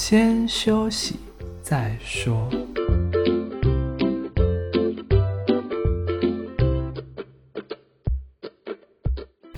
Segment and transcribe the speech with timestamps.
[0.00, 1.16] 先休息
[1.60, 2.48] 再说。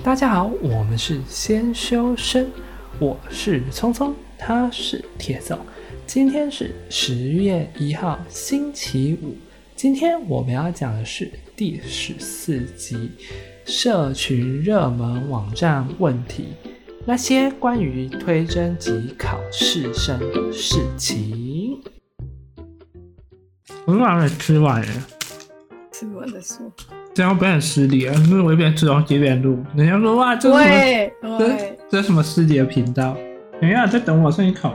[0.03, 2.51] 大家好，我们是先修身，
[2.99, 5.59] 我是聪聪，他是铁总。
[6.07, 9.37] 今天是十月一号，星期五。
[9.77, 13.11] 今天我们要讲的是第十四集：
[13.67, 16.55] 社群热门网站问题，
[17.11, 21.83] 那些关于推甄及考试生的事情。
[23.85, 24.93] 我刚才吃完了，
[25.91, 26.73] 吃完再说。
[27.13, 28.15] 这样不很失礼啊！
[28.29, 31.37] 因为我一边吃东西一边录，人家说哇，这是什么？
[31.37, 33.17] 这这是什么失礼的频道？
[33.61, 34.73] 等一下，再等我剩一口。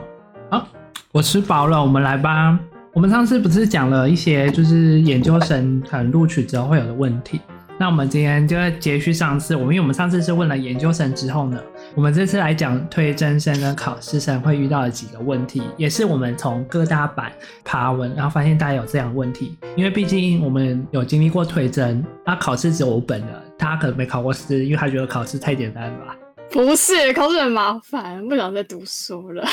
[0.50, 0.68] 好。
[1.14, 2.60] 我吃饱了，我们来吧。
[2.92, 7.40] 我们上次不是讲了一些就是研究生可能录取之后会有的问题，
[7.78, 9.56] 那我们今天就要接续上次。
[9.56, 11.62] 我们因为我们上次是问了研究生之后呢，
[11.94, 17.32] 我们这次来讲推真生跟考试生会遇到的几个问题，也是我们从各大版
[17.66, 19.58] 爬文，然后发现大家有这样的问题。
[19.76, 26.16] 因为毕竟我们有经历过推真，他考试只有我本人，他可能没考过试，因为他觉得考试太简单了吧？
[26.52, 29.46] 不是，考试很麻烦，不想再读书了。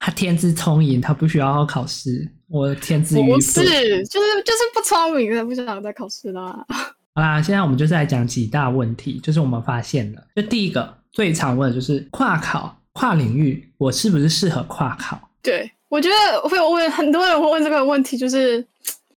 [0.00, 2.26] 他天资聪颖，他不需要考试。
[2.48, 3.62] 我天资不是，
[4.06, 6.66] 就是就是不聪明，他不想再考试啦。
[7.14, 10.26] 好啦，现在我们就是来讲几大问题，就是我们发现的。
[10.34, 15.20] 就第一个最常问的就是跨考、跨领域，我是不是适合跨考？
[15.42, 18.64] 对，我觉得会问很多人会问这个问题，就是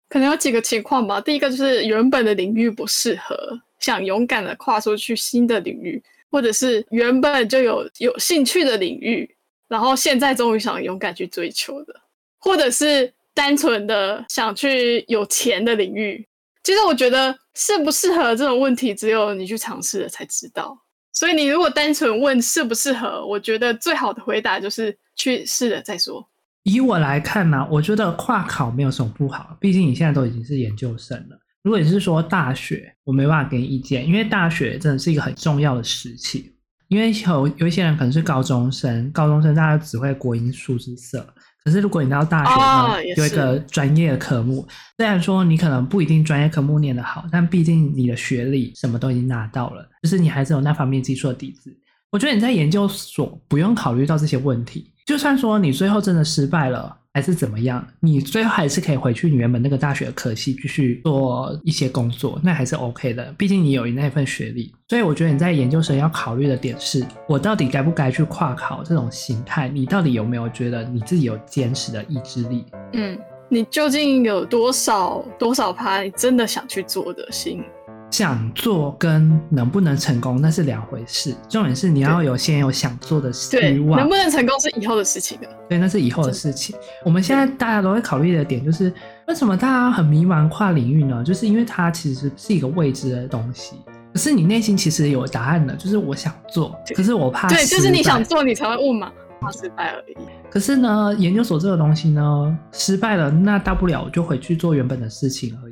[0.09, 1.21] 可能有几个情况吧。
[1.21, 3.37] 第一个就是原本的领域不适合，
[3.79, 9.37] 想勇敢的跨出去新的领域，或者是原本就有有兴趣的领域。
[9.73, 11.95] 然后现在终于想勇敢去追求的，
[12.39, 16.29] 或者是单纯的想去有钱的领域。
[16.63, 20.77] 其实我觉得适不适合这种问题，只有你去尝试了才知道。
[21.15, 26.23] 所以你如果单纯问适不适合，我觉得最好的回答就是去试了再说。
[26.65, 31.39] 以我来看呢、我觉得跨考没有什么不好，毕竟你现在都已经是研究生了。
[31.63, 36.55] 如果你是说大学，我没办法给你意见，因为大学真的是一个很重要的时期。
[36.93, 41.27] 因为有有一些人可能是高中生，高中生大家只会国英数字色。
[41.65, 44.67] 可是如果你到大学呢，哦、有一个专业的科目，
[44.99, 51.75] 虽然说你可能不一定专业科目念得好，但毕竟你的学历什么都已经拿到了，就是你还是有那方面基础的底子。
[52.11, 56.95] 我觉得你在研究所不用考虑到这些问题，就算说你最后真的失败了。
[57.15, 57.87] 还是怎么样？
[58.01, 63.35] 你最后还是可以回去你原本那个大学的科系继续做一些工作，那还是 OK 的。
[63.37, 68.83] 毕竟你有那份学历，所以我觉得你在研究生要考虑的点是：我到底该不该去跨考？
[68.83, 72.65] 这种心态，你到底有没有觉得你自己有坚持的意志力？
[72.95, 73.19] 嗯，
[73.51, 77.63] 你究竟有多少多少趴你真的想去做的心？
[78.13, 83.33] 想做跟能不能成功那是两回事，重点是你要有先有想做的
[83.73, 85.49] 欲望，能不能成功是以后的事情的。
[85.67, 86.77] 对，那是以后的事情。
[87.07, 88.93] 我们现在大家都会考虑的点就是，
[89.27, 91.25] 为什么大家很迷茫跨领域呢？
[91.25, 93.77] 就是因为它其实是一个未知的东西。
[94.13, 97.49] 可是你内心其实有答案的，就是我想做，可是我怕。
[97.49, 100.15] 对，就是你想做，你才会问嘛，怕失败而已。
[100.51, 105.71] 可是呢，研究所这个东西呢，失败了，那大不了我就回去做原本的事情而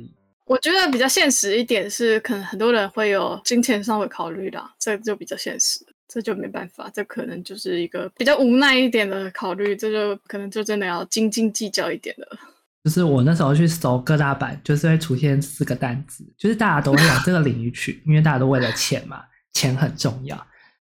[0.51, 5.79] 我觉得比较现实一点是，可能很多人会有金钱上的考虑啦，这就比较现实，
[6.09, 12.27] 这就没办法，这可能就是一个比较无奈一点的考虑，这就可能就真的要斤斤计较一点的。
[12.83, 19.23] 就是我那时候去搜各大版，就是会出现四个单字，就是大家都会往这个领域去，因为大家都为了钱嘛，
[19.53, 20.45] 钱很重要。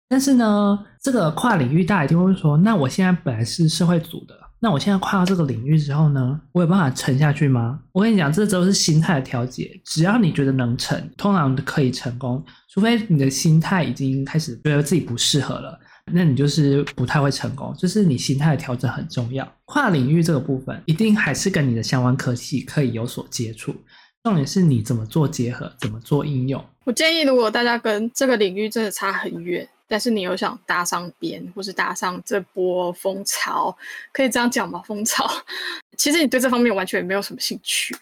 [0.10, 4.36] 但是呢，这个跨领域，大家一定会说，那我现在本来是社会组的。
[4.64, 7.80] 那我现在跨到这个领域之后呢，我有办法沉下去吗？
[7.92, 9.82] 我跟你讲，这都是心态的调节。
[9.84, 12.44] 只要你觉得能成，通常可以成功。
[12.70, 15.80] 除非你的心态已经开始觉得自己不适合了，
[16.14, 17.74] 那你就是不太会成功。
[17.76, 19.52] 就是你心态的调整很重要。
[19.66, 23.76] 跨领域这个部分，一定还是跟你的相关科技可以有所接触。
[24.24, 26.64] 重点是你怎么做结合，怎么做应用。
[26.86, 29.68] 我建议，如果大家跟这个领域真的差很远。
[29.92, 33.78] 但是你又想搭上边，或是搭上这波风潮，
[34.14, 34.82] 可以这样讲吗？
[34.88, 35.30] 风潮，
[35.98, 37.94] 其实你对这方面完全没有什么兴趣，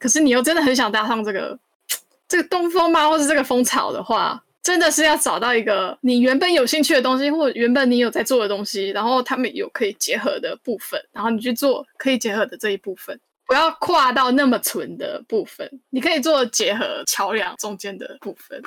[0.00, 1.56] 可是你又真的很想搭上这个
[2.26, 3.08] 这个东风吗？
[3.08, 18.60] 或是这个风潮的话，真的是要找到一个你原本有兴趣的东西，或原本你有在做的东西，然后他们有可以结合的部分，然后你去做可以结合的这一部分，不要跨到那么纯的部分，你可以做结合桥梁中间的部分。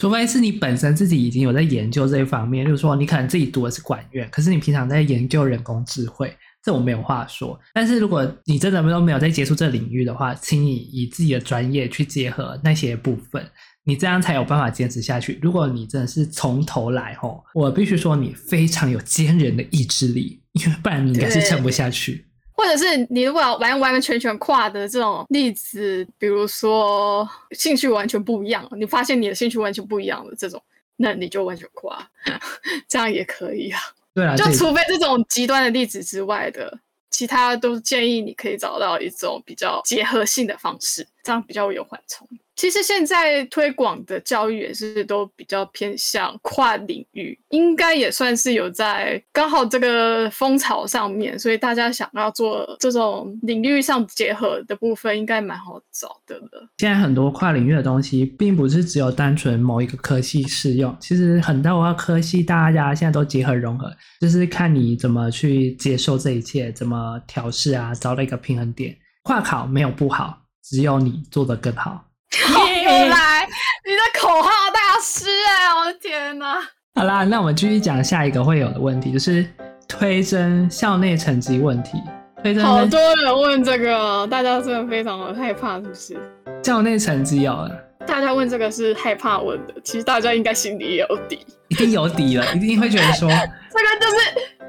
[0.00, 7.60] 除非是你本身自己已经有在研究这一方面，就是说你可能自己读的是管院，可是你平常在研究人工智慧，这我没有话说。
[7.74, 13.46] 但是如果你真的都没有在接触这领域的话，请你以自己的专业去结合那些部分，
[13.84, 15.38] 你这样才有办法坚持下去。
[15.42, 22.24] 如果你真的是从头来吼，我必须说你非常有坚韧的意志力，因为不然你应该是撑不下去。
[22.60, 30.62] 或者是你如果要完完完全全跨的这种例子，比如说兴趣完全不一样，你发现你的兴趣完全不一样的这种，
[30.96, 32.06] 那你就完全跨，
[32.86, 33.80] 这样也可以啊。
[34.12, 36.78] 对啊，就除非这种极端的例子之外的，
[37.08, 42.28] 其他都建议你可以找到一种比较结合性的方式，这样比较有缓冲。
[42.60, 56.68] 其实现在推广的教育也是都比较偏向跨领域，应该也算是有在刚好这个风潮上面，所以大家想要做这种领域上结合的部分，应该蛮好找的了。
[56.76, 63.90] 现在很多跨领域的东西，并不是只有单纯某一个科系适用，其实很多科系大家现在都结合融合，
[64.20, 68.94] 就是看你怎么去接受这一切，怎么调试啊，找到一个平衡点。
[69.22, 72.09] 跨考没有不好，只有你做得更好。
[72.84, 73.48] 又来，
[73.84, 75.80] 你的口号大师哎！
[75.80, 76.58] 我的天哪！
[76.94, 79.44] 好啦，那我们继续讲下一个会有的问题，就是
[79.88, 82.00] 推甄校内成绩问题。
[82.42, 86.16] 推甄好多人问这个，大家真的非常的害怕，是不是？
[86.62, 87.68] 校内成绩哦，
[88.06, 93.28] 大家问这个是害怕问的，其实大家应该心里也有底，一定有底了，一定会觉得说，
[93.74, 94.16] 这个就是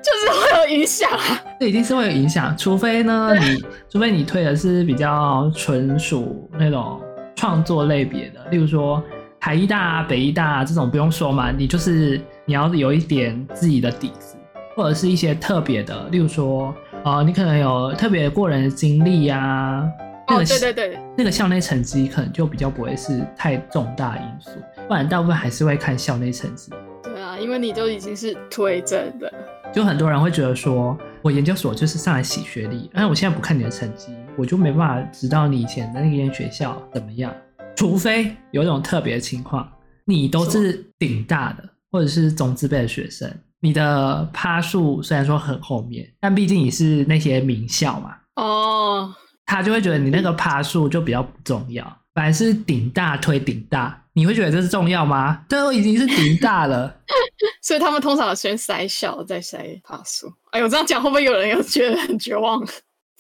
[0.02, 7.00] 就是会有影响啊，这一定是会有影响，除非呢，你除非你推的是比较纯属那种。
[7.42, 9.04] 创作类别的，例如说
[9.40, 14.38] 台艺大啊、北医大啊这种不用说嘛，你就是你要有一点自己的底子，
[14.76, 16.72] 或者是一些特别的，例如说，
[17.04, 19.90] 呃，你可能有特别过人的经历呀、啊。
[20.28, 24.52] 那个、哦，对对对，那个校内成绩可能就比较不会是太重大因素，
[24.88, 26.72] 不然大部分还是会看校内成绩。
[27.02, 29.34] 对啊，因为你就已经是推甄的，
[29.74, 34.14] 就很多人会觉得说，我研究所就是上来洗学历，但我现在不看你的成绩。
[34.38, 37.34] 我就没办法知道你以前的那间学校怎么样，
[37.76, 39.70] 除非有一种特别的情况，
[40.06, 43.30] 你都是顶大的或者是中字辈的学生，
[43.60, 49.14] 你的趴数虽然说很后面，但毕竟你是那些名校嘛，哦，
[49.46, 55.44] 他就会觉得你那个趴数就比较不重要，反而是顶大推顶大，你会觉得这是重要吗？
[55.50, 56.96] 都已经是顶大了，
[57.62, 60.32] 所以他们通常先筛校再筛趴数。
[60.52, 62.66] 哎呦，这样讲会不会有人又觉得很绝望？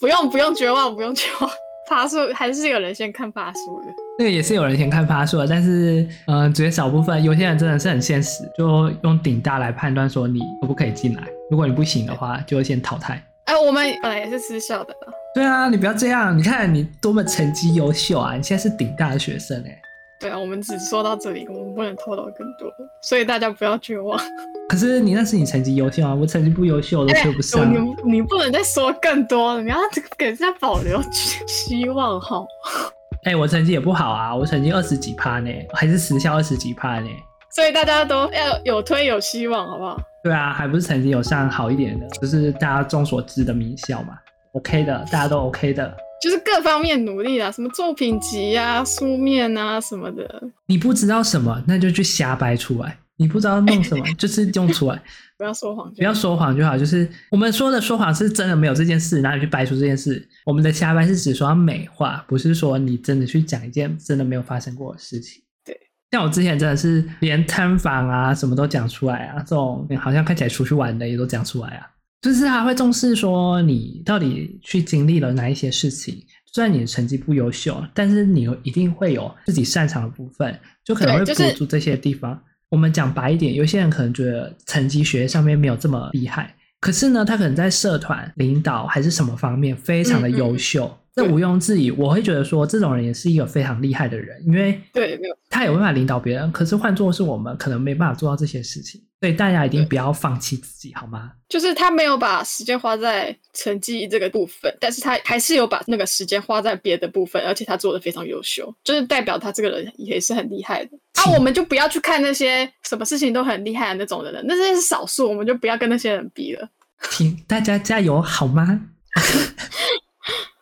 [0.01, 1.49] 不用不用绝望，不用绝望。
[1.87, 3.87] 爬树还是有人先看爬树的，
[4.17, 11.23] 那个也是有人先看爬树的，但是嗯，绝少部分有些人真的是很现实，就用顶大来判断说你可不可以进来。
[11.51, 13.21] 如果你不行的话，就会先淘汰。
[13.45, 14.95] 哎、呃，我们本来也是私校的。
[15.35, 18.35] 对啊，你不要这样，你看你多么成绩优秀啊！
[18.35, 19.81] 你现在是顶大的学生哎。
[20.21, 22.71] 对啊，我们只说到这里，我们不能透露更多，
[23.01, 24.19] 所以大家不要绝望。
[24.69, 27.61] 可是你那是你成绩优秀啊，我成绩不优秀我都推不上。
[27.61, 29.77] 欸、你你不能再说更多了，你要
[30.17, 31.01] 给人家保留
[31.47, 32.45] 希望哈。
[33.25, 37.09] 哎、欸，我成绩也不好啊，我成绩二十几趴呢，还是私校二十几趴呢。
[37.53, 39.99] 所以大家都要有推有希望，好不好？
[40.23, 44.13] 对啊，还不是成绩有上好一点的，就是大家众所知的名校嘛
[44.53, 45.97] ，OK 的，大家都 OK 的。
[46.21, 50.41] 就是各方面努力啊，什么作品集啊、书面啊什么的。
[50.67, 52.97] 你不知道什么，那就去瞎掰出来。
[53.17, 55.01] 你不知道弄什么， 就是用出来。
[55.37, 56.77] 不要说谎，不要说谎就好。
[56.77, 60.27] 就是我们说的说谎是真的没有这件事，然后你去掰出这件事。
[60.45, 65.41] 我们的瞎掰是指说要美化，不是说你真的去讲一件真的没有发生过的事情。
[65.65, 65.75] 对，
[66.11, 71.87] 像我之前真的是连摊房啊什么都讲出来啊，这种好像看起来出去玩的也都讲出来啊。
[72.21, 76.23] 就是他会重视说你到底去经历了哪一些事情，
[76.53, 82.33] 虽然你的成绩不优秀，但是你一定会有自己擅长的部分，就可能会补足这些地方。
[82.33, 90.85] 就是、我们讲白一点，有些人可能觉得成绩学上面没有这么厉害，可是呢，他可能在社团领导还是什么方面非常的优秀。
[90.85, 96.51] 嗯嗯这毋庸置疑，我会觉得说这种人也是一个非常厉害的人，因为对，他有办法领导别人。
[96.51, 99.01] 可是换做是我们，可能没办法做到这些事情。
[99.19, 101.33] 所以大家一定不要放弃自己，好吗？
[101.47, 110.97] 就是他没有把时间花在成绩这个部分，但是他还是有把那个时间花在别的部分，而且他做的非常优秀，就是代表他这个人也是很厉害的。
[111.15, 116.67] 啊，我们就不要去看那些什么事情都很厉害的那种人，那些是少数，我们就不要跟那些人比了。
[117.11, 118.87] 请大家加油，好吗？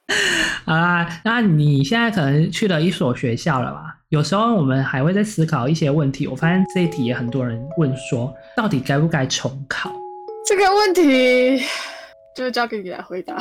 [0.65, 3.95] 好啦，那你现在可能去了一所学校了吧？
[4.09, 6.27] 有时候我们还会在思考一些问题。
[6.27, 9.91] 我发现这一题也很多人问说，到底该不该重考？
[10.47, 11.63] 这个问题
[12.35, 13.37] 就交给你来回答。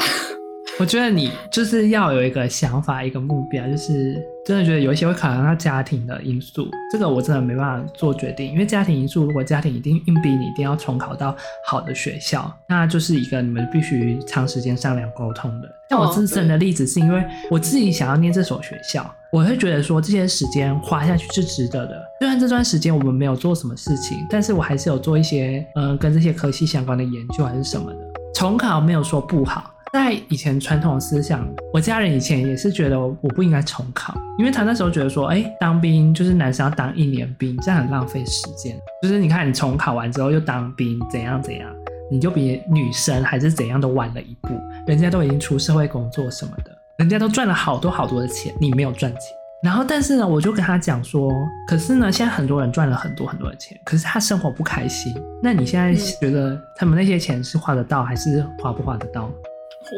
[0.81, 4.17] 我觉得你就是要有一个想法，一个目标，就是
[4.47, 11.35] 真的觉得有一些会考量到家庭的因素，这个我真的没办法做决定，因为家庭因素，如果家庭一定硬逼你一定要重考到
[11.67, 15.69] 好的学校，那就是一个你们必须长时间商量沟通的。
[15.91, 22.01] 像我自身的例子，是因为我自己想要念这所学校，我会觉得说这些时间花下去是值得的。
[22.21, 27.99] 虽然这段时间我们没有做什么事情，但是我还是有做一些嗯、呃、跟这些科系相关的研究还是什么的。
[28.35, 38.77] 重考没有说不好，在以前传统思想，我家人以前也是觉得我不应该重考，因为他那时候觉得说，哎，当兵就是男生要当一年兵，这样很浪费时间。
[39.03, 41.71] 就是你看你重考完之后又当兵，怎样怎样，
[42.11, 44.51] 你就比女生还是怎样都晚了一步，
[44.87, 46.77] 人家都已经出社会工作什么的。
[46.99, 49.21] 人家都赚了好多好多的钱，你没有赚钱。
[49.63, 51.33] 然后，但是呢，我就跟他讲说，
[51.67, 55.13] 可是呢，现在很多人赚了很多很多的钱，可是他生活不开心。
[55.43, 59.29] 那你现在觉得他们那些钱是花得到，还是花不花得到？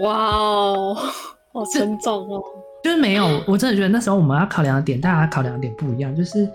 [0.02, 0.94] 哇哦，
[1.52, 2.42] 好沉重哦。
[2.82, 6.14] 就是没有，我真的觉得那时候我们要考量的点，大家考量的点不一样。
[6.16, 6.48] 就是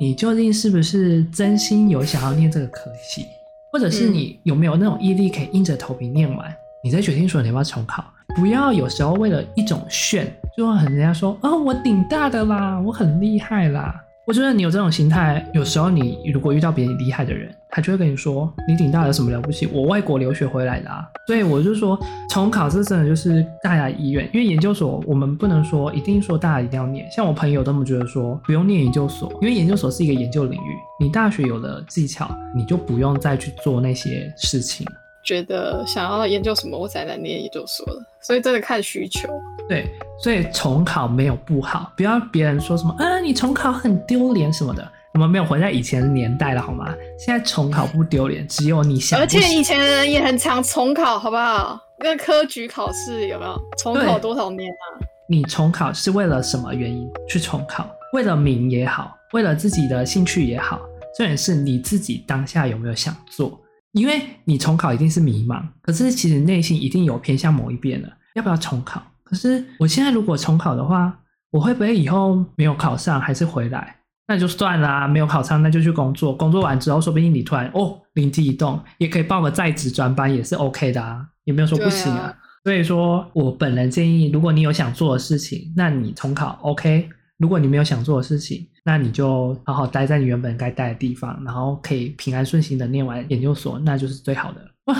[0.00, 3.24] 你究竟是不是真心有想要念这个科系，
[3.72, 6.52] 或者是你有没有那种毅力可以硬着头皮念完，
[6.82, 8.04] 你再决定说你要不要重考。
[8.36, 13.94] 不要有时候为了一种炫，就会很人家说啊、哦，我顶大的啦，我很厉害啦。
[14.28, 19.66] 我觉得你有这种心态，有时候你如果遇到比你厉害的人，他就会跟你说，你顶大有什么了不起？
[19.72, 21.08] 我外国留学回来的啊。
[21.26, 27.10] 所以我就说，从考试真的就是大家意愿，因为研究所我们不能说一定说大家一定要念。
[27.10, 34.86] 像我朋友他们觉得说不用念研究所，因为研究所是一个研究领域，你大学有了技巧，你就不用再去做那些事情。
[35.28, 38.02] 觉得想要研究什么，我才来念研究所了。
[38.22, 39.28] 所以真的看需求。
[39.68, 39.86] 对，
[40.18, 44.90] 所以重考没有不好，不要别人说什么啊，你重考很丢脸什么的。
[45.12, 46.94] 我们没有活在以前的年代了，好吗？
[47.18, 49.20] 现在重考不丢脸，只有你想。
[49.20, 51.78] 而且以前的人也很常重考，好不好？
[51.98, 55.04] 那科举考试有没有重考多少年啊？
[55.28, 57.86] 你重考是为了什么原因去重考？
[58.14, 60.80] 为了名也好，为了自己的兴趣也好，
[61.14, 63.60] 重点是你自己当下有没有想做？
[63.98, 69.02] 因为你重考一定是迷茫，可是其实内心一定有偏向某一边的，要不要重考？
[69.24, 71.18] 可是我现在如果重考的话，
[71.50, 73.96] 我会不会以后没有考上还是回来？
[74.26, 82.20] 那就算啦，没有考上那就去工作，工作完之后说不定你突然哦灵机一动，也可以报个在职专班也是 OK 的啊，也没有说不行啊。
[82.20, 87.08] 啊所以说我本人建议，如果你有想做的事情，那你重考 OK。
[87.38, 94.70] 如果你没有想做的事情，那你就好好待在你原本该待的地方，然后可以平安顺心的念完研究所，那就是最好的。
[94.86, 94.96] 哇，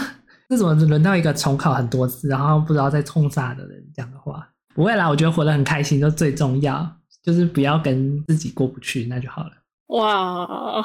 [0.49, 4.49] 这怎么轮到一个重考很多次，然后不知道在冲啥的人讲的话？
[4.75, 6.89] 不会啦，我觉得活得很开心就最重要，
[7.25, 9.51] 就是不要跟自己过不去，那就好了。
[9.89, 10.85] 哇，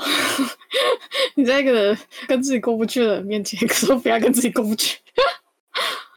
[1.35, 1.95] 你在一个
[2.27, 4.97] 跟自己过不去的人面前说不要跟自己过不去。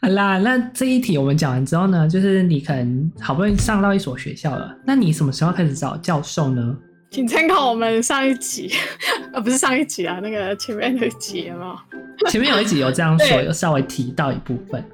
[0.03, 6.76] 好啦，那这一题我们讲完之后呢，就是你可能好不容易上到一所学校了，那你什么时候开始找教授呢？
[7.11, 8.71] 请参考我们上一集，
[9.33, 12.29] 呃，不是上一集啊，那个前面那一集有没有？
[12.29, 14.85] 前面有一集有这样说， 有稍微提到一部分。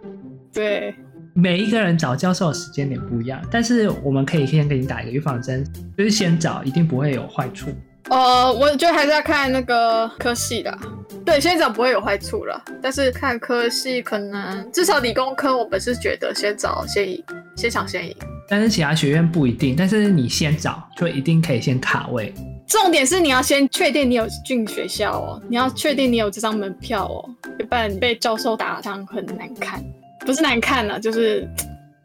[0.52, 0.94] 对，
[1.34, 5.66] 每一个人找教授的时间点不一样，但是我们可以先给你打一个预防针，
[5.96, 7.70] 就是先找，一定不会有坏处。
[8.10, 10.76] 呃，我觉得还是要看那个科系的，
[11.24, 12.62] 对，先找不会有坏处了。
[12.82, 17.24] 但是看科系，可能至少理工科，我本是觉得先找先赢，
[17.56, 18.14] 先抢先赢。
[18.48, 22.34] 但是其他学院不一定，但是你先找就一定可以先卡位。
[22.66, 27.28] 重点是你要先确定你有进学校哦，你要确定你有这张门票哦，
[27.58, 29.82] 要不然你被教授打伤很难看，
[30.20, 31.48] 不是难看了，就是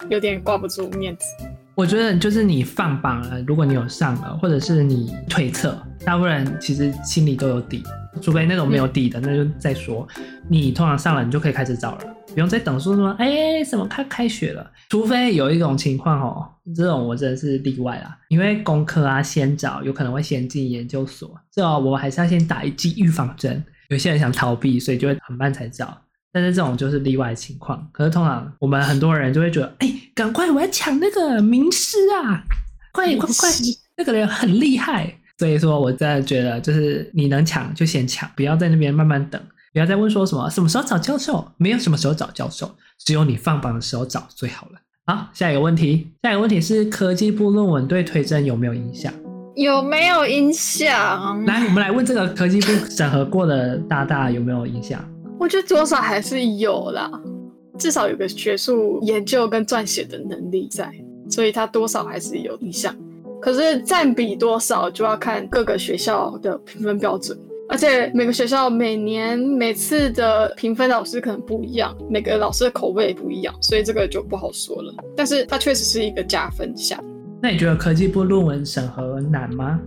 [0.09, 1.25] 有点挂不住面子。
[1.77, 7.83] 我觉得就是你放榜了，如果你有上了，或者是你推测，大部分人其实心里都有底，
[8.19, 10.07] 除非那种没有底的，那就再说。
[10.49, 14.71] 你通常上了，你就可以开始找了，不用再等说什么，哎，什么开开学了。
[14.89, 23.63] 除非有一种情况哦，这种我真的是例外啦，因为工科啊先找，有可能会先进研究所，这我们还是要先打一剂预防针。
[23.89, 25.95] 有些人想逃避，所以就会很慢才找。
[26.37, 32.43] 但是这种就是例外情况，可是通常我们很多人就会觉得，哎，赶快我要抢那个名师啊，
[32.93, 33.49] 快快快，
[33.97, 35.11] 那个人很厉害。
[35.39, 39.41] 所以说，我真的觉得就是你能抢就先抢，不要在那边慢慢等，
[39.73, 44.79] 不要再问说什么什么时候找教授，没有什么时候找教授，只有你放榜的时候找最好了。
[45.07, 49.11] 好，下一个问题，下一个问题是科技部论文对推甄有没有影响？
[49.55, 51.43] 有没有影响？
[51.45, 55.03] 来，我们来问这个科技部审核过的大大有没有影响？
[55.39, 57.11] 我觉得多少还是有啦，
[57.77, 60.91] 至少有个学术研究跟撰写的能力在，
[61.29, 62.95] 所以它多少还是有影响。
[63.39, 67.37] 可是占比多少就要看各个学校的评分标准，
[67.69, 74.91] 而且每个学校每年每次的评分老师可能不一样，每个老师的口味也不一样，所以这个就不好说了。
[75.15, 76.99] 但是它确实是一个加分项。
[77.39, 79.79] 那你觉得科技部论文审核难吗？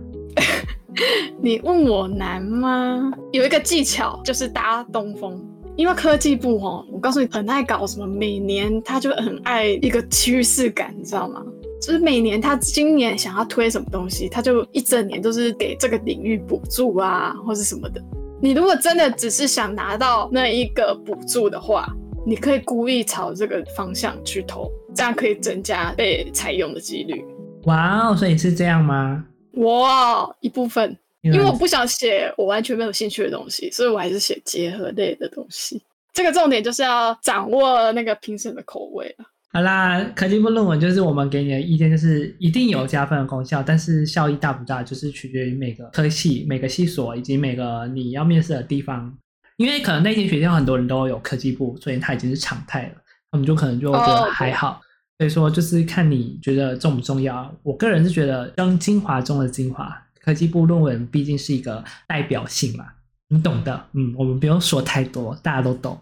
[1.41, 3.11] 你问我难吗？
[3.31, 5.41] 有一个技巧就是搭东风，
[5.75, 11.41] 因为科技部哦，我告诉你很爱搞什么，每年他就很爱一个趋势感，你知道吗？
[11.81, 17.99] 就是每年他今年想要推什么东西，他就一整年都是给这个领域补助啊，或是什么的。
[18.39, 21.87] 你如果真的只是想拿到那一个补助的话，
[22.25, 27.25] 你可以故意朝这个方向去投，这样可以增加被采用的几率。
[27.63, 29.25] 哇哦，所以是这样吗？
[29.53, 35.81] 哇，一部分，因为我不想写我完全没有兴趣的东西，所以我还是写结合类的东西。
[36.13, 39.15] 这个重点就是要掌握那个评审的口味。
[39.53, 49.13] 好啦，科技部论文就是我们给你的意见，就是一定有加分的功效，但是效益大不大，就是取决于每个科系、每个系所以及每个你要面试的地方。
[49.57, 54.69] 因为可能那间学校很多人都有科技部，所以它已经是常态了，我们就可能就觉得还好。
[54.69, 54.77] Oh.
[55.21, 57.55] 所以说，就是看你觉得重不重要。
[57.61, 62.85] 我个人是觉得，当精华中的精华，科技部论文毕竟是一个代表性嘛，
[63.29, 63.85] 你懂的。
[63.93, 65.95] 嗯，我们不用说太多，大家都懂。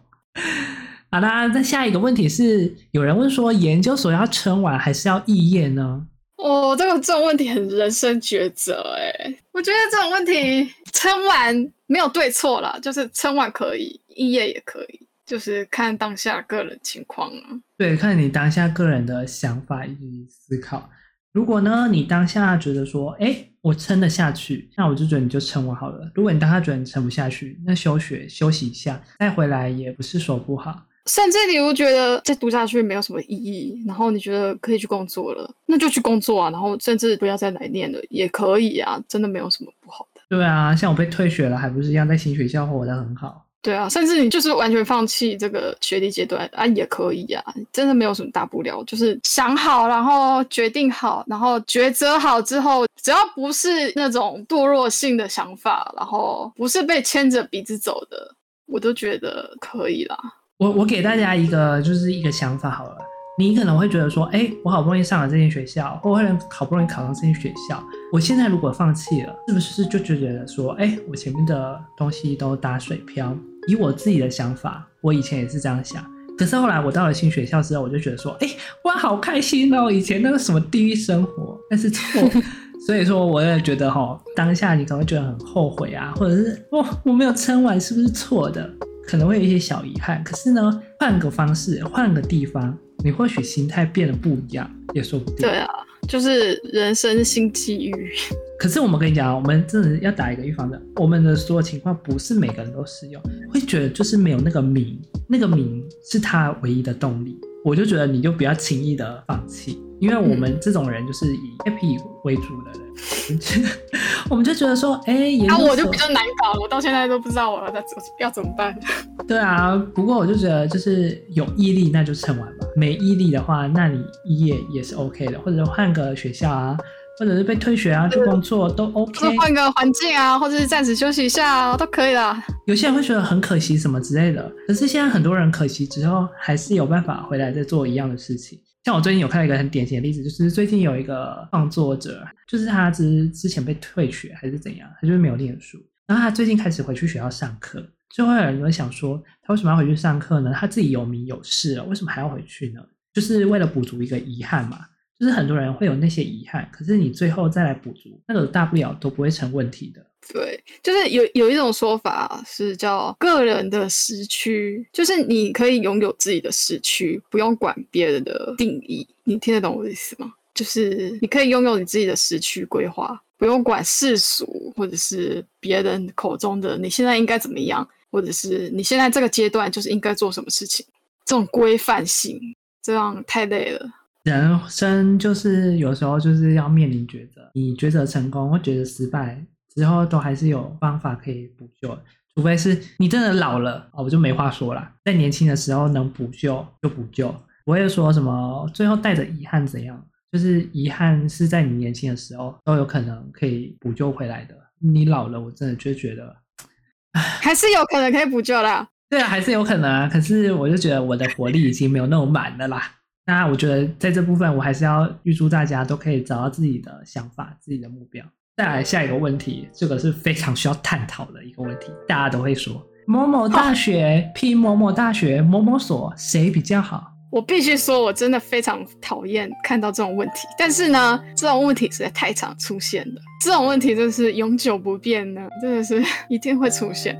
[1.11, 6.07] 好啦，那下一个问题是，有人问说，研究所要撑完还是要肄业呢？
[6.37, 9.35] 哦，这个这种问题很人生抉择哎。
[9.51, 15.08] 我觉得这种问题撑完没有对错啦，就是撑完可以，肄业也可以。
[15.29, 20.89] 就是看当下个人情况啊，对，看你当下个人的想法以及思考。
[21.31, 26.11] 如果呢，你当下觉得说，哎，我撑得下去，那我就觉得你就撑我好了。
[26.15, 30.87] 如果你当下觉得你撑不下去，那休学休息一下，再回来也不是说不好。
[31.05, 36.49] 甚至你如果觉得再读下去没有什么意义，然后你觉得可以去工作了，那就去工作啊。
[36.49, 40.21] 然后甚至不要再来念了，也可以啊，真的没有什么不好的。
[40.27, 43.45] 对啊，像我被退学了，还不是一样在新学校活得很好。
[43.61, 58.33] 对啊，甚至你就是完全放弃这个学历阶段啊，也可以啊，真的没有什么大不了，就是想好，然后决定好，然后抉择好之后，只要不是那种堕落性的想法，然后不是被牵着鼻子走的，
[58.65, 60.17] 我都觉得可以啦。
[60.57, 62.97] 我我给大家一个就是一个想法好了。
[63.37, 73.33] 你可能会觉得说，哎，我好不容易上了这间学校，或者好不容易考上这间学校，我现在如果放弃了，是不是就觉得说，哎，我前面的东西都打水漂？
[73.67, 76.05] 以我自己的想法，我以前也是这样想。
[76.37, 78.49] 可是后来我到了新学校之后，我就觉得说，哎，
[78.85, 79.91] 哇，好开心哦！
[79.91, 82.21] 以前那个什么地狱生活，那是错。
[82.87, 88.69] 所以说，我也觉得哈，当下你可能会觉得很后悔啊，或者是哇，我没有撑完，是不是错的？
[89.05, 90.23] 可能会有一些小遗憾。
[90.23, 92.77] 可是呢，换个方式，换个地方。
[93.03, 95.37] 你或许心态变得不一样，也说不定。
[95.37, 95.67] 对啊，
[96.07, 98.11] 就是人生新机遇。
[98.59, 100.79] 可是我们跟你讲，我们真的要打一个预防针。
[100.97, 107.39] 我们的所有情况不是每个人都适用，会觉得就是没有那个名，那个名是他唯一的动力。
[107.63, 112.89] 我就觉得你就不要轻易的放弃，因为我们这种人就是 以 happy 为主的人。
[114.29, 117.73] 我们就觉得说，哎、欸，那、啊、我就比较难搞，我到现在都不知道我要
[118.19, 118.77] 要怎么办。
[119.25, 122.67] 对啊，不过我就觉得，就是有毅力那就撑完吧。
[122.75, 126.77] 没毅力的话，那你肄业也是 OK 的，或者换个学校啊，
[127.19, 129.37] 或者是被退学啊，去工作都 OK。
[129.37, 132.41] 换个环境啊，或者是暂时休息一下啊，都可以啦。
[132.65, 138.57] 有些人会觉得很可惜什么之类的，可是现在很多人可惜之后，还是有办法回来再做一样的事情。
[138.85, 145.77] 像我最近有看到一个很典型的例子，就是最近有一个创作者，就是他之之前被退学还是怎样，他就是没有念书，
[146.07, 150.53] 然后他最近开始回去学校上课，就会有人会想说，他为什么要回去上课呢？
[150.55, 152.81] 他自己有名有势了，为什么还要回去呢？
[153.13, 154.79] 就是为了补足一个遗憾嘛。
[155.19, 160.05] 就是很多人会有那些遗憾，可是你最后再来补足，那个大不了都不会成问题的。
[160.31, 169.07] 对，就是有有一种说法是叫个人的时区，就是你可以拥有自己的时区，不用管别人的定义。
[169.23, 170.33] 你听得懂我的意思吗？
[170.53, 180.85] 就是你可以拥有你自己的时区规划，不用管世俗或者是别人口中的你现在应该怎么样，或者是你现在这个阶段就是应该做什么事情，
[181.25, 182.39] 这种规范性，
[182.83, 183.89] 这样太累了。
[184.23, 189.41] 人生就是有时候就是要面临抉择，你抉择成功或抉择失败
[189.73, 191.97] 之后，都还是有方法可以补救，
[192.35, 194.91] 除非是你真的老了哦，我就没话说了。
[195.05, 197.33] 在年轻的时候能补救就补救，
[197.65, 204.55] 不会说什么最后带着遗憾怎样，就是遗憾是在你年轻的时候都有可能可以补救回来的。
[204.79, 206.35] 你老了，我真的就觉得，
[207.13, 208.87] 唉，还是有可能可以补救的。
[209.09, 210.07] 对啊，还是有可能啊。
[210.07, 212.95] 可是我就觉得我的活力已经没有那么满了啦。
[213.29, 218.25] 那我觉得在这部分，我还是要预祝大家都可以找到自己的想法、自己的目标。
[218.57, 221.91] 再来下一个问题，这个是非常需要探讨的一个问题。
[222.07, 227.13] 大家都会说某某大学拼某某大学某某所谁比较好？
[227.31, 230.47] 我必须说，我真的非常讨厌看到这种问题。
[230.57, 233.21] 但是呢，这种问题实在太常出现了。
[233.45, 237.15] 这种问题真是永久不变呢，真的是 一定会出现。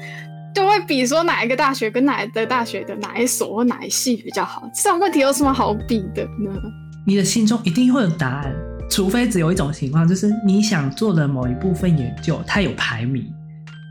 [0.53, 6.51] 就会比说哪一个大学跟哪一个大学的哪一所或哪一系比较好，这种问题有什么好比的呢？
[7.05, 8.53] 你的心中一定会有答案，
[8.89, 13.25] 除非只有一种情况，就是你想做的某一部分研究，它有排名，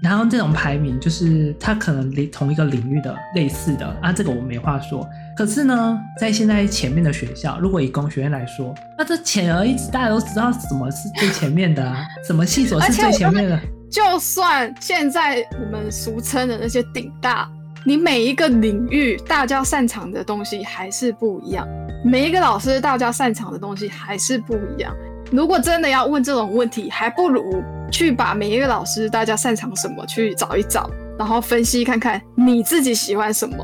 [0.02, 5.08] 然后这种排名就是它可能离同一个领域的类似的啊，这个我没话说。
[5.36, 13.60] 可是呢，在现在前面的学校，如果以工学院来说，那这显而易见，大家都知道什么是最前面的啊，什么系所是最前面的。
[13.90, 17.48] 就算现在我们俗称的那些顶大，
[17.84, 21.66] 你每一个领域大家擅长的东西还是不一样，
[22.04, 24.94] 每一个老师大家擅长的东西还是不一样。
[25.30, 33.56] 如果真的要问这种问题，还不如去把每一个老师大家擅长什么去找一找，然后分析看看你自己喜欢什么，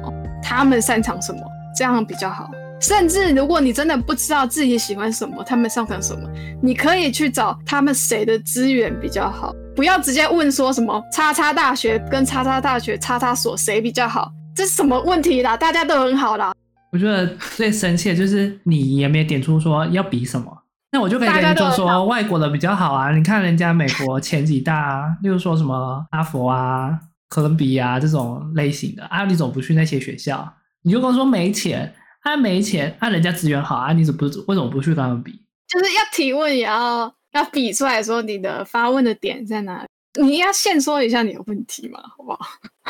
[0.42, 1.40] 他们擅长什么。
[1.76, 2.48] 这样比较好。
[2.80, 6.28] 甚至如果你真的不知道自己喜欢什么，他们擅长什么，
[6.62, 9.52] 你可以去找他们谁的资源比较好。
[9.76, 15.56] 不要直接问说什么叉叉大学跟叉叉大学叉叉所谁比较好，这是什么问题啦？
[15.56, 16.54] 大家都很好啦。
[16.92, 20.56] 我觉得最生气的就是你也没点出说要比什么，
[20.92, 23.10] 那我就可以跟你说说外国的比较好啊。
[23.10, 26.96] 你看人家美国前几大啊，例如说什么哈佛啊、
[27.28, 30.54] 哥伦比亚这种类型的啊，你怎么不去那些学校？
[30.82, 35.32] 你就跟我说没钱，他、啊、没钱，按、啊、人家资源好啊，你怎么不为什么不去跟他们比？
[35.66, 42.38] 就是要提问，也要要比出来说你的发问的点在哪里，你要先说一下你的问题嘛，好不好？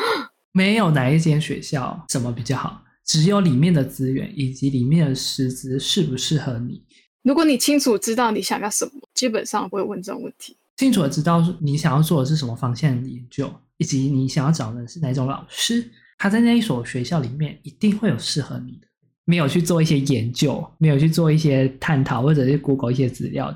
[0.53, 6.81] 没有哪一间学校什么比较好，只有里面的资源以及里面的师资适不适合你。
[7.23, 10.55] 如果你清楚知道你想要什么，基本上不会问这种问题。
[10.77, 15.89] 清楚的知道你想要做的是什么方向的研究，以及你想要找的是哪种老师。
[16.17, 18.87] 他在那一所学校里面一定会有适合你的，
[19.25, 23.53] 没有去做一些研究，没有去做一些探讨，或者是 Google 一些资料，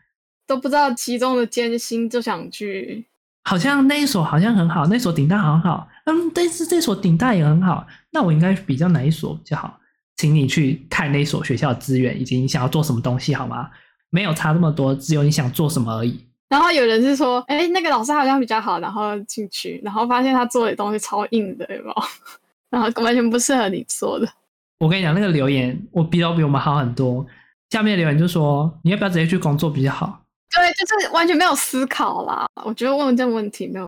[0.49, 3.05] 都不知道其中的艰辛，就想去。
[3.43, 9.79] 好像那一所好像很好，那所顶大很好，嗯，但是这所顶大也很好，那我应该比较哪一所比较好？
[10.17, 13.69] 请你去看那所学校的资源，以及你想要做什么东西好吗？
[14.09, 16.19] 没有差这么多，只有你想做什么而已。
[16.49, 21.95] 然后有人是说，哎，那个老师好像比较好，然后进去，然后发现他做的东西超硬的，有没有？
[22.71, 24.27] 然后完全不适合你做的。
[24.79, 27.25] 我跟你讲，那个留言我比都比我们好很多。
[27.69, 30.18] 下面留言就说：“你要不要直接去工作比较好？”
[30.51, 32.47] 对，就是完全没有思考啦。
[32.65, 33.88] 我觉得问这个问题没有，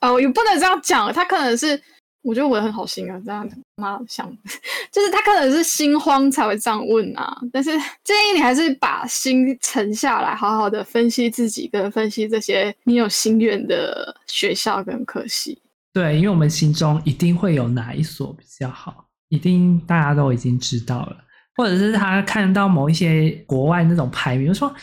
[0.00, 1.12] 哦，也不能这样讲。
[1.12, 1.80] 他可能是，
[2.22, 4.30] 我觉得我很好心啊，这样妈想，
[4.92, 7.36] 就是他可能是心慌才会这样问啊。
[7.52, 7.70] 但是
[8.04, 15.60] 建议你还是把心沉下来，好好的分析自己，跟分析这些你有心愿的学校跟科系。
[15.92, 21.16] 对，因为我们心中一定会有哪一所比较好，一定大家都已经知道了，
[21.56, 24.74] 或者是他看到某一些国外那种排名，说：“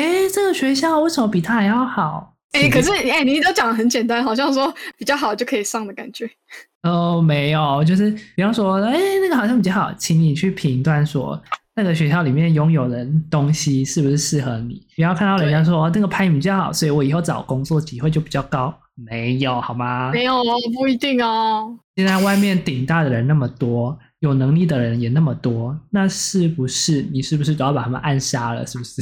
[0.00, 6.28] 哎，这个学校为什么比他还要好？”哎，可是哎，你都讲的很简单，好像说比较好就可以上的感觉。
[6.82, 11.40] 哦，没有，就是比方说，哎，那个好像比较好，请你去评断说
[11.76, 14.84] 那个学校里面拥有的东西是不是适合你。
[14.96, 18.74] 不要看到人家说那个排名比较好，所以我以后找工作机会就比较高。
[18.94, 20.10] 没有好吗？
[20.12, 21.78] 没有哦，不一定哦。
[21.94, 28.66] 现在外面顶大的人那么多，有能力的人也那么多，那是不是你是不是都要把他们暗杀了？
[28.66, 29.00] 是不是？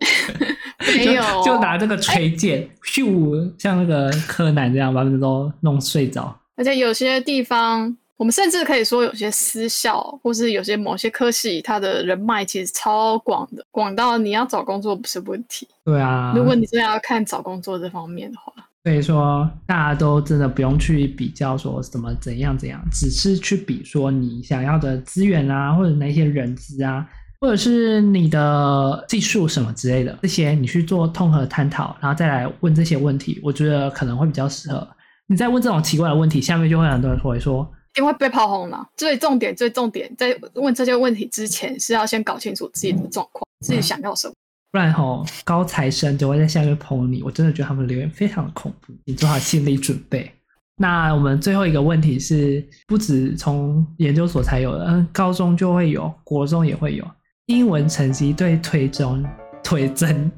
[0.96, 6.34] 没有，就，就拿这个锤剑，咻，像那个柯南这样把他们都弄睡着。
[6.56, 15.68] 而且有些地方，我们甚至可以说，有些私校或是有些某些科系，它的人脉其实超广的，广到你要找工作不是问题。
[15.84, 18.52] 对啊，如果你真的要看找工作这方面的话。
[18.82, 27.06] 所以说，大家都真的不用去比较说什么怎样怎样，只是去比说你想要的资源啊，或者那些人资啊，
[27.40, 34.86] 或者是你的技术什么之类的，这些你去做综合探讨，然后再来问这些问题，我觉得可能会比较适合。
[35.26, 38.86] 你在问这种奇怪的问题，下面就会很多人会说，因为被炮轰了。
[38.94, 44.34] 最重点，最重点，在问这些问题之前，是要先搞清楚自己的状况，嗯、自己想要什么。
[44.70, 47.22] 不然吼，高材生就会在下面捧你。
[47.22, 50.30] 我真的觉得他们留言非常的恐怖，你做好心理准备。
[50.76, 57.04] 那我们最后一个问题是，不止从研究所才有的，嗯，高中就会有，国中也会有。
[57.50, 59.24] 英文成绩对推中、
[59.60, 60.30] 推甄、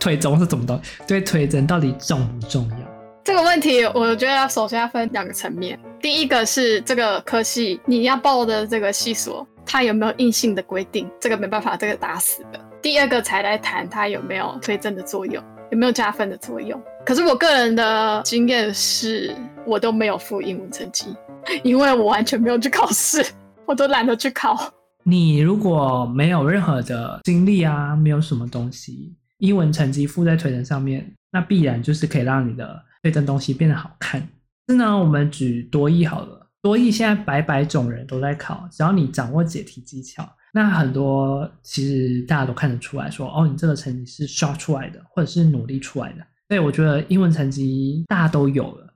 [0.00, 0.80] 推中是怎么的？
[1.06, 2.76] 对推甄到底重不重要？
[3.22, 5.78] 这个问题，我觉得首先要分两个层面。
[6.00, 11.06] 第一个是这个科系你要报的这个系所，它有没有硬性的规定？
[11.20, 12.58] 这个没办法，这个打死的。
[12.80, 16.80] 第二个才来谈它有没有推甄的作用，有没有加分的作用。
[17.04, 21.14] 可是我个人的经验是，我都没有付英文成绩，
[21.62, 23.22] 因为我完全没有去考试，
[23.66, 24.72] 我都懒得去考。
[25.02, 34.28] 你如果没有任何的经历啊，没有什么东西，英文成绩附在推甄上面，那必然就是可以让你的推甄东西变得好看。
[34.68, 40.28] 是呢，我们举多益好了，多益现在百百种人都在考，只要你掌握解题技巧。
[40.52, 46.18] 那很多其实大家都看得出来说，哦，你这个成绩是刷出来的，或者是努力出来的。
[46.48, 48.89] 所以我觉得英文成绩大家都有了，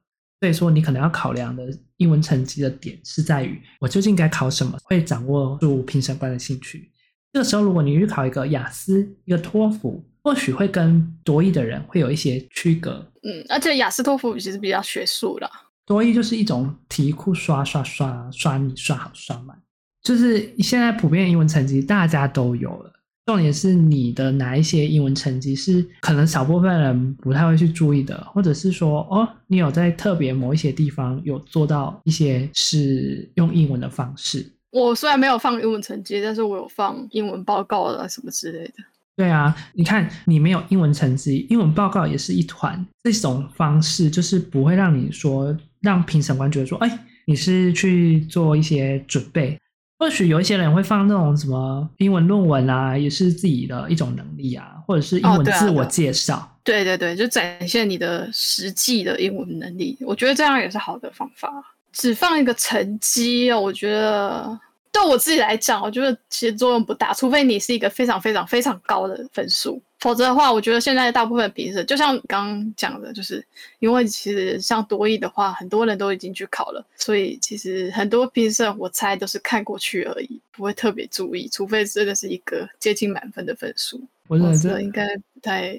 [0.45, 6.91] 所以说你可能要考量的英文成绩的点是在于，我究竟该考什么，会掌握住评审官的兴趣。
[7.33, 13.11] 这个时候，如果你去考一个雅思、一个托福，或许会跟多益的人会有一些区隔。
[13.23, 15.51] 嗯，而且雅思、托福其实比较学术的，
[15.87, 19.59] 多益就是一种题库刷刷刷刷你刷好刷满。
[20.03, 22.93] 就是现在普遍英文成绩大家都有了，
[23.27, 34.47] 重点是你的哪一些英文成绩是可能少部分人不太会去注意的，或者是说哦，你有在特别某一些地方有做到一些是用英文的方式。
[34.71, 38.75] 我虽然没有放英文成绩，但是我有放英文报告啊什么之类的。
[39.17, 42.85] 对啊，你看你没有英文成绩，英文报告也是一团。
[43.05, 49.57] 这种方式就是不会让你说让评审官觉得说，哎，你是去做一些准备。
[50.05, 56.37] 或许有一些人会放那种什么英文论文啊，也是自己的一种能力啊，或者是英文自我介绍。
[56.37, 59.97] 哦，对啊，对对对，就展现你的实际的英文能力。
[60.03, 61.51] 我觉得这样也是好的方法。
[61.91, 64.61] 只放一个成绩，我觉得
[64.95, 69.83] 对我自己来讲，我觉得其实作用不大，除非你是一个非常非常非常高的分数。
[69.99, 73.45] 否则的话，我觉得现在大部分评审，就像刚刚讲的，就是
[73.81, 84.01] 因为其实像多艺的话，很多人都已经去考了，所以其实很多评审我猜都是看过去而已，不会特别注意，除非真的是一个接近满分的分数。
[84.29, 85.77] 我觉得这应该不太……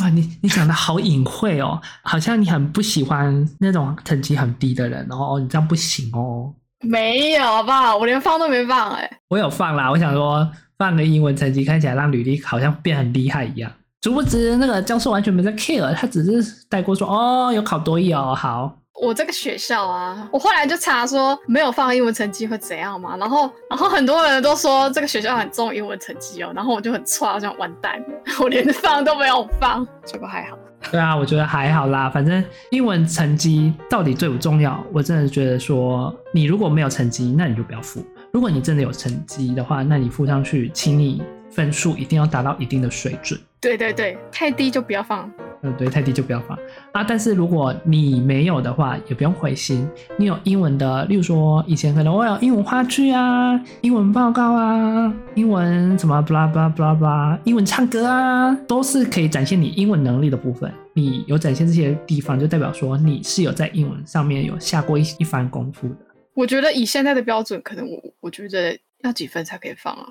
[0.00, 6.52] 哇，你你讲的好隐晦哦，好像你很不喜欢那种成绩很低的人哦，你这样不行哦。
[6.80, 7.96] 没有，好不好？
[7.96, 9.10] 我连放都没放哎。
[9.28, 10.48] 我有放啦，我想说。
[10.78, 13.68] 放个英文成绩看起来让履历好像变很厉害一样，
[14.00, 18.72] 殊不知那个教授完全没在 care，他只是带过说哦，有考多益哦，好。
[19.02, 28.06] 我这个学校啊，我后来就查说没有放英文成绩会怎样嘛，然后然后很多人都说这个学校很重英文成绩哦，然后我就很错，好像完蛋了，
[28.40, 30.56] 我连放都没有放，结果还好。
[30.90, 34.82] 对啊，我觉得还好啦，反正英文成绩到底重不重要？
[34.92, 38.04] 我真的觉得说你如果没有成绩，那你就不要付。
[38.32, 43.38] 如果你真的有成绩的话，那你付上去，请你分数一定要达到一定的水准。
[43.60, 45.30] 对对对，太低就不要放。
[45.62, 46.56] 嗯，对，太低就不要放
[46.92, 47.02] 啊。
[47.02, 49.88] 但是如果你没有的话，也不用灰心。
[50.16, 60.72] 你有英文的，例如说以前可能我有英文话剧啊、英文报告啊、英文什么 blah blah blah blah，英文唱歌啊，都是可以展现你英文能力的部分。
[60.92, 65.96] 你有展现这些地方，就代表说你是有在英文上面有下过一一番功夫的。
[66.34, 70.06] 我觉得以现在的标准，可能我我觉得要几分才可以放啊？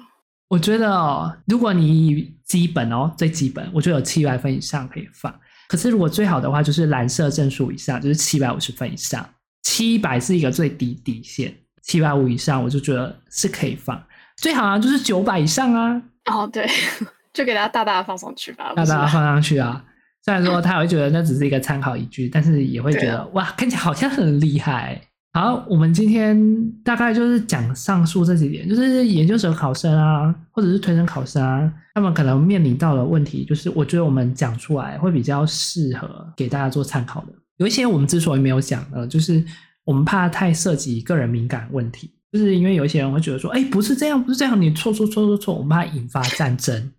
[0.50, 5.34] 我觉得哦，如果你基本哦，最基本，我觉得有七百分以上可以放。
[5.68, 9.28] 可是如果最好的话，就是蓝色证书以上，就是七百五十分以上。
[9.64, 14.02] 七百是一个最低底线，七百五以上我就觉得是可以放。
[14.38, 16.02] 最好啊，就是九百以上啊。
[16.32, 16.66] 哦，对，
[17.34, 19.84] 就给大家大大的放上去吧，大大的放上去啊。
[20.24, 25.02] 虽然说他也会觉得那只是一个参考依据，但是也会觉得哇，看起来好像很厉害。
[25.38, 26.36] 好，我们今天
[26.84, 37.28] 大概就是讲上述这几点，就是研究生考生啊，或者是推甄考生啊，他们可能面临到的问题，就是我觉得我们讲出来会比较适合给大家做参考的。
[37.58, 39.46] 有一些我们之所以没有讲的，就是
[39.84, 46.92] 我们怕太涉及个人敏感问题，就是因为有一些人会觉得说，哎，不是这样，不是这样，你错错错错错，我们怕引发战争，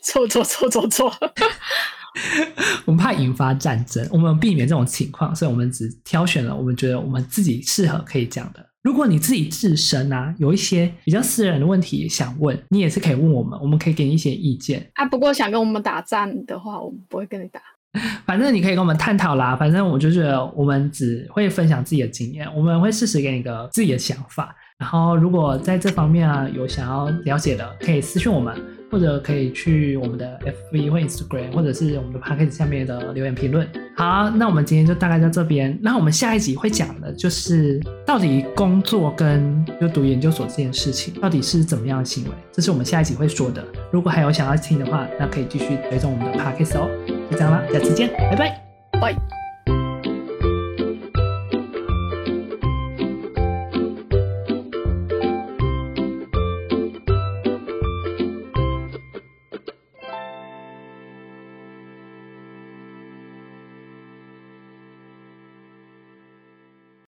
[0.00, 1.12] 错错错错错。
[2.86, 8.64] 我们怕引发战争，我们避免这种情况，所以我们只挑选了我们觉得我们自己适合可以讲的。
[8.82, 15.06] 如果你自己自身啊有一些比较私人的问题想问，你也是可以问我们，我们可以给你一些意见啊。
[15.06, 17.60] 不过想跟我们打战的话，我们不会跟你打。
[18.26, 19.56] 反正你可以跟我们探讨啦。
[19.56, 24.54] 反正我就觉得我们只会分享自己的经验，我们会适时给你一个自己的想法。
[24.76, 28.54] 然后如果在这方面啊有想要了解的，可以私讯我们。
[28.94, 30.38] 或者可以去我们的
[30.70, 33.68] FB 或 Instagram，或者是我们的 Podcast 下面的留言评论。
[33.96, 35.76] 好，那我们今天就大概在这边。
[35.82, 43.64] 那我们下一集会讲的就是到底工作跟就读研究所这件事情到底是怎么样的行为，这是我们下一集会说的。
[43.90, 46.88] 如果还有想要听的话，那可以继续追踪我们的 Podcast 哦。
[47.28, 48.62] 就这样啦，下次见，拜拜，
[49.00, 49.43] 拜。